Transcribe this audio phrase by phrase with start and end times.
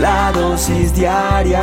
[0.00, 1.62] la dosis diaria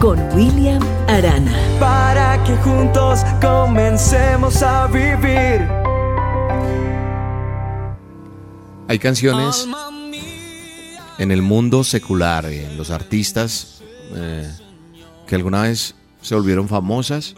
[0.00, 1.52] con William Arana.
[1.80, 5.66] Para que juntos comencemos a vivir.
[8.88, 9.66] Hay canciones
[11.18, 13.82] en el mundo secular, en los artistas
[14.14, 14.50] eh,
[15.26, 17.34] que alguna vez se volvieron famosas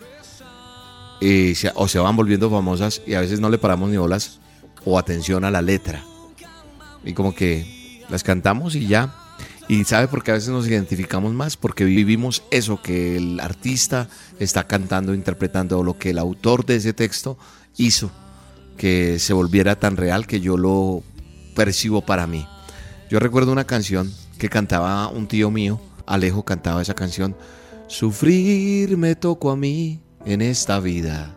[1.21, 4.41] y o se van volviendo famosas y a veces no le paramos ni bolas
[4.85, 6.03] o atención a la letra.
[7.05, 7.76] Y como que
[8.09, 9.15] las cantamos y ya.
[9.69, 14.09] Y sabe por qué a veces nos identificamos más, porque vivimos eso que el artista
[14.39, 17.37] está cantando, interpretando, o lo que el autor de ese texto
[17.77, 18.13] hizo,
[18.77, 21.03] que se volviera tan real que yo lo
[21.57, 22.47] percibo para mí.
[23.11, 27.37] Yo recuerdo una canción que cantaba un tío mío, Alejo cantaba esa canción,
[27.89, 31.37] Sufrir me tocó a mí en esta vida,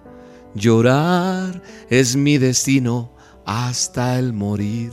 [0.55, 3.11] llorar es mi destino
[3.45, 4.91] hasta el morir.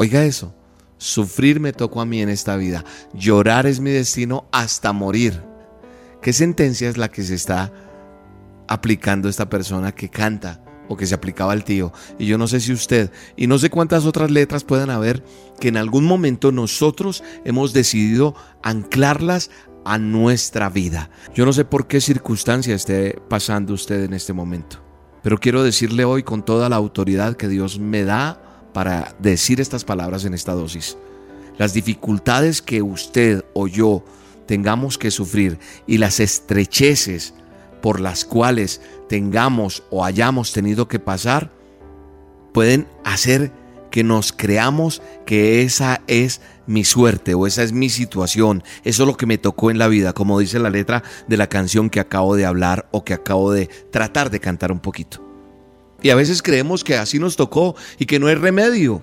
[0.00, 0.54] Oiga eso,
[0.96, 2.84] sufrir me tocó a mí en esta vida,
[3.14, 5.42] llorar es mi destino hasta morir.
[6.22, 7.72] ¿Qué sentencia es la que se está
[8.68, 11.92] aplicando esta persona que canta o que se aplicaba al tío?
[12.16, 15.24] Y yo no sé si usted, y no sé cuántas otras letras puedan haber
[15.58, 19.50] que en algún momento nosotros hemos decidido anclarlas
[19.84, 21.10] a nuestra vida.
[21.34, 24.80] Yo no sé por qué circunstancia esté pasando usted en este momento,
[25.24, 29.84] pero quiero decirle hoy con toda la autoridad que Dios me da para decir estas
[29.84, 30.96] palabras en esta dosis.
[31.56, 34.04] Las dificultades que usted o yo
[34.46, 37.34] tengamos que sufrir y las estrecheces
[37.82, 41.50] por las cuales tengamos o hayamos tenido que pasar,
[42.52, 43.52] pueden hacer
[43.90, 49.06] que nos creamos que esa es mi suerte o esa es mi situación, eso es
[49.06, 52.00] lo que me tocó en la vida, como dice la letra de la canción que
[52.00, 55.27] acabo de hablar o que acabo de tratar de cantar un poquito.
[56.02, 59.02] Y a veces creemos que así nos tocó y que no hay remedio.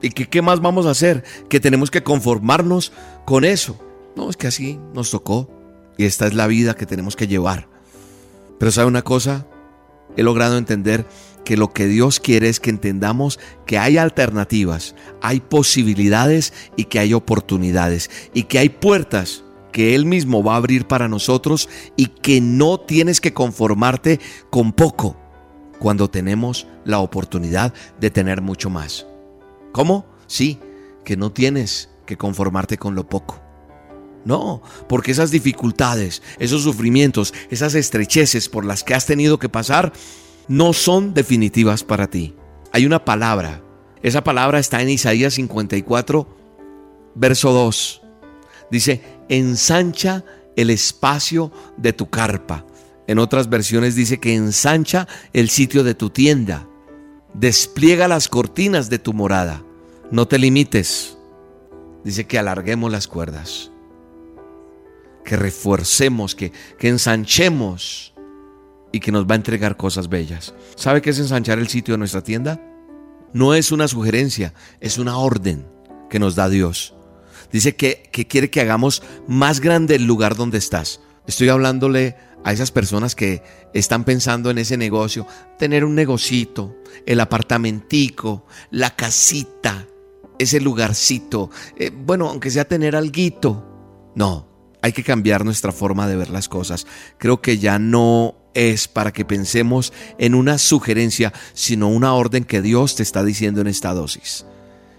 [0.00, 1.24] ¿Y que qué más vamos a hacer?
[1.48, 2.92] Que tenemos que conformarnos
[3.24, 3.78] con eso.
[4.14, 5.50] No, es que así nos tocó.
[5.98, 7.68] Y esta es la vida que tenemos que llevar.
[8.58, 9.46] Pero ¿sabe una cosa?
[10.16, 11.06] He logrado entender
[11.44, 16.98] que lo que Dios quiere es que entendamos que hay alternativas, hay posibilidades y que
[16.98, 22.06] hay oportunidades y que hay puertas que Él mismo va a abrir para nosotros y
[22.06, 24.18] que no tienes que conformarte
[24.50, 25.16] con poco
[25.78, 29.06] cuando tenemos la oportunidad de tener mucho más.
[29.72, 30.06] ¿Cómo?
[30.26, 30.58] Sí,
[31.04, 33.40] que no tienes que conformarte con lo poco.
[34.24, 39.92] No, porque esas dificultades, esos sufrimientos, esas estrecheces por las que has tenido que pasar,
[40.48, 42.34] no son definitivas para ti.
[42.72, 43.62] Hay una palabra,
[44.02, 46.28] esa palabra está en Isaías 54,
[47.14, 48.02] verso 2.
[48.70, 50.24] Dice, ensancha
[50.56, 52.64] el espacio de tu carpa
[53.06, 56.66] en otras versiones dice que ensancha el sitio de tu tienda.
[57.34, 59.62] Despliega las cortinas de tu morada.
[60.10, 61.16] No te limites.
[62.04, 63.70] Dice que alarguemos las cuerdas.
[65.24, 68.14] Que refuercemos, que, que ensanchemos
[68.92, 70.54] y que nos va a entregar cosas bellas.
[70.76, 72.60] ¿Sabe qué es ensanchar el sitio de nuestra tienda?
[73.32, 75.66] No es una sugerencia, es una orden
[76.08, 76.94] que nos da Dios.
[77.52, 81.00] Dice que, que quiere que hagamos más grande el lugar donde estás.
[81.26, 83.42] Estoy hablándole a esas personas que
[83.74, 85.26] están pensando en ese negocio,
[85.58, 89.86] tener un negocito, el apartamentico, la casita,
[90.38, 94.12] ese lugarcito, eh, bueno, aunque sea tener alguito.
[94.14, 94.48] No,
[94.80, 96.86] hay que cambiar nuestra forma de ver las cosas.
[97.18, 102.62] Creo que ya no es para que pensemos en una sugerencia, sino una orden que
[102.62, 104.46] Dios te está diciendo en esta dosis.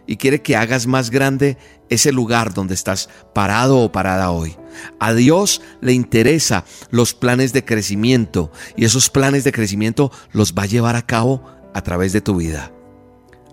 [0.07, 1.57] Y quiere que hagas más grande
[1.90, 4.56] ese lugar donde estás parado o parada hoy.
[5.00, 10.63] A Dios le interesa los planes de crecimiento y esos planes de crecimiento los va
[10.63, 12.72] a llevar a cabo a través de tu vida.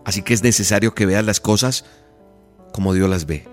[0.05, 1.85] Así que es necesario que veas las cosas
[2.73, 3.47] como Dios las ve.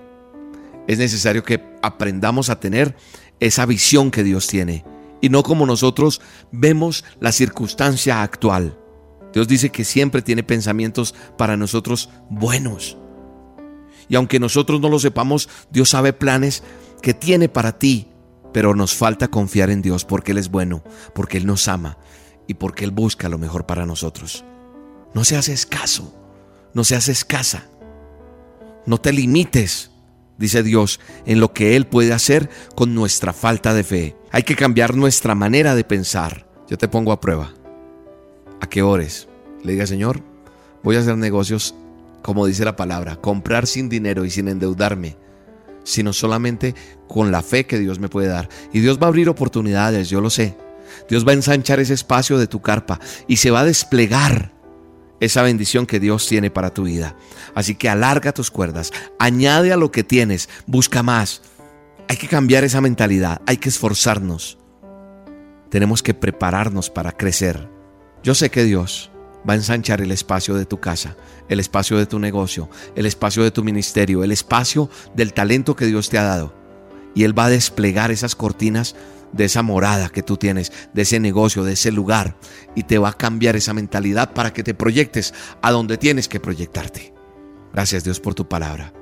[0.88, 2.96] Es necesario que aprendamos a tener
[3.40, 4.86] esa visión que Dios tiene
[5.22, 8.78] y no como nosotros vemos la circunstancia actual.
[9.34, 12.98] Dios dice que siempre tiene pensamientos para nosotros buenos.
[14.10, 16.64] Y aunque nosotros no lo sepamos, Dios sabe planes
[17.02, 18.08] que tiene para ti,
[18.54, 20.84] pero nos falta confiar en Dios porque Él es bueno,
[21.14, 21.98] porque Él nos ama
[22.48, 24.44] y porque Él busca lo mejor para nosotros.
[25.14, 26.14] No seas escaso,
[26.74, 27.70] no seas escasa,
[28.86, 29.92] no te limites,
[30.38, 34.18] dice Dios, en lo que Él puede hacer con nuestra falta de fe.
[34.32, 36.48] Hay que cambiar nuestra manera de pensar.
[36.70, 37.54] Yo te pongo a prueba.
[38.62, 39.28] ¿A qué ores?
[39.64, 40.22] Le diga, Señor,
[40.84, 41.76] voy a hacer negocios
[42.22, 45.18] como dice la palabra, comprar sin dinero y sin endeudarme,
[45.84, 46.76] sino solamente
[47.08, 48.50] con la fe que Dios me puede dar.
[48.72, 50.56] Y Dios va a abrir oportunidades, yo lo sé.
[51.10, 54.52] Dios va a ensanchar ese espacio de tu carpa y se va a desplegar
[55.20, 57.16] esa bendición que Dios tiene para tu vida.
[57.56, 61.42] Así que alarga tus cuerdas, añade a lo que tienes, busca más.
[62.08, 64.58] Hay que cambiar esa mentalidad, hay que esforzarnos.
[65.70, 67.71] Tenemos que prepararnos para crecer.
[68.24, 69.10] Yo sé que Dios
[69.48, 71.18] va a ensanchar el espacio de tu casa,
[71.50, 75.88] el espacio de tu negocio, el espacio de tu ministerio, el espacio del talento que
[75.88, 76.54] Dios te ha dado.
[77.16, 78.96] Y Él va a desplegar esas cortinas
[79.32, 82.38] de esa morada que tú tienes, de ese negocio, de ese lugar,
[82.76, 86.40] y te va a cambiar esa mentalidad para que te proyectes a donde tienes que
[86.40, 87.14] proyectarte.
[87.74, 88.94] Gracias Dios por tu palabra.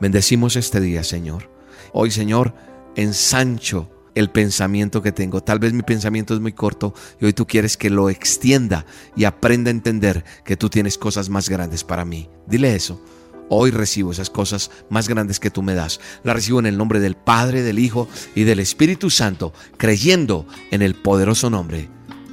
[0.00, 1.50] Bendecimos este día, Señor.
[1.92, 2.54] Hoy, Señor,
[2.96, 5.42] ensancho el pensamiento que tengo.
[5.42, 8.86] Tal vez mi pensamiento es muy corto y hoy tú quieres que lo extienda
[9.16, 12.28] y aprenda a entender que tú tienes cosas más grandes para mí.
[12.46, 13.00] Dile eso.
[13.48, 16.00] Hoy recibo esas cosas más grandes que tú me das.
[16.24, 20.80] Las recibo en el nombre del Padre, del Hijo y del Espíritu Santo, creyendo en
[20.80, 21.88] el poderoso nombre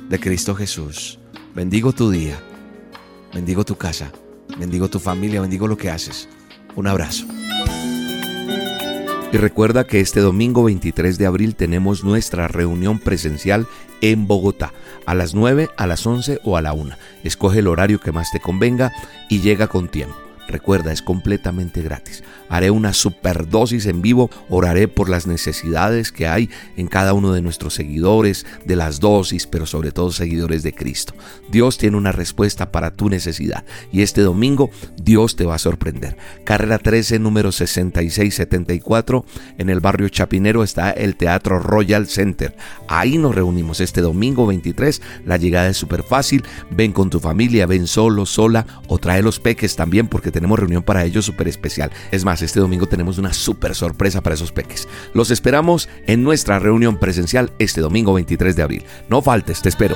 [0.07, 1.19] de Cristo Jesús.
[1.53, 2.39] Bendigo tu día,
[3.33, 4.11] bendigo tu casa,
[4.57, 6.29] bendigo tu familia, bendigo lo que haces.
[6.75, 7.25] Un abrazo.
[9.31, 13.67] Y recuerda que este domingo 23 de abril tenemos nuestra reunión presencial
[14.01, 14.73] en Bogotá,
[15.05, 16.95] a las 9, a las 11 o a la 1.
[17.23, 18.91] Escoge el horario que más te convenga
[19.29, 20.28] y llega con tiempo.
[20.49, 22.23] Recuerda, es completamente gratis.
[22.49, 27.43] Haré una superdosis en vivo, oraré por las necesidades que hay en cada uno de
[27.43, 31.13] nuestros seguidores, de las dosis, pero sobre todo seguidores de Cristo.
[31.51, 36.17] Dios tiene una respuesta para tu necesidad y este domingo Dios te va a sorprender.
[36.45, 39.25] Carrera 13, número 6674,
[39.59, 42.55] en el barrio Chapinero está el Teatro Royal Center.
[42.87, 44.99] Ahí nos reunimos este domingo 23.
[45.27, 46.43] La llegada es súper fácil.
[46.71, 50.83] Ven con tu familia, ven solo, sola o trae los peques también porque tenemos reunión
[50.83, 51.91] para ellos súper especial.
[52.12, 54.88] Es más, este domingo tenemos una súper sorpresa para esos peques.
[55.13, 58.86] Los esperamos en nuestra reunión presencial este domingo 23 de abril.
[59.09, 59.95] No faltes, te espero.